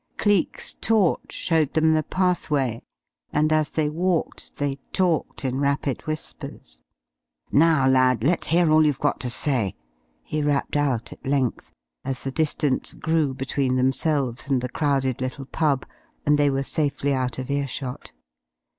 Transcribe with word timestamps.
Cleek's 0.17 0.73
torch 0.73 1.31
showed 1.31 1.75
them 1.75 1.93
the 1.93 2.01
pathway, 2.01 2.81
and 3.31 3.53
as 3.53 3.69
they 3.69 3.87
walked 3.87 4.55
they 4.55 4.77
talked 4.91 5.45
in 5.45 5.59
rapid 5.59 6.01
whispers. 6.07 6.81
"Now, 7.51 7.85
lad, 7.87 8.23
let's 8.23 8.47
hear 8.47 8.71
all 8.71 8.83
you've 8.83 8.97
got 8.97 9.19
to 9.19 9.29
say!" 9.29 9.75
he 10.23 10.41
rapped 10.41 10.75
out 10.75 11.13
at 11.13 11.23
length, 11.27 11.71
as 12.03 12.23
the 12.23 12.31
distance 12.31 12.95
grew 12.95 13.35
between 13.35 13.75
themselves 13.75 14.49
and 14.49 14.59
the 14.59 14.69
crowded 14.69 15.21
little 15.21 15.45
pub, 15.45 15.85
and 16.25 16.39
they 16.39 16.49
were 16.49 16.63
safely 16.63 17.13
out 17.13 17.37
of 17.37 17.51
earshot. 17.51 18.11